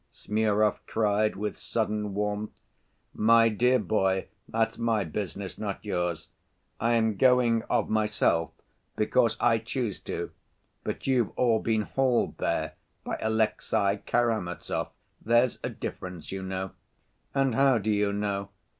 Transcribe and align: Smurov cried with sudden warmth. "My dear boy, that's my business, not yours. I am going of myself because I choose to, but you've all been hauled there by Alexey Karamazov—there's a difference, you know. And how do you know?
Smurov 0.11 0.79
cried 0.87 1.35
with 1.35 1.59
sudden 1.59 2.15
warmth. 2.15 2.69
"My 3.13 3.49
dear 3.49 3.77
boy, 3.77 4.29
that's 4.49 4.79
my 4.79 5.03
business, 5.03 5.59
not 5.59 5.85
yours. 5.85 6.29
I 6.79 6.93
am 6.95 7.17
going 7.17 7.61
of 7.69 7.87
myself 7.87 8.49
because 8.95 9.37
I 9.39 9.59
choose 9.59 9.99
to, 10.05 10.31
but 10.83 11.05
you've 11.05 11.29
all 11.35 11.59
been 11.59 11.83
hauled 11.83 12.39
there 12.39 12.73
by 13.03 13.19
Alexey 13.21 13.97
Karamazov—there's 14.07 15.59
a 15.63 15.69
difference, 15.69 16.31
you 16.31 16.41
know. 16.41 16.71
And 17.35 17.53
how 17.53 17.77
do 17.77 17.91
you 17.91 18.11
know? 18.11 18.49